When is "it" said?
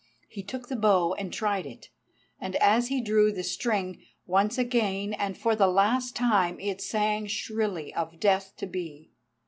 1.67-1.89, 6.59-6.81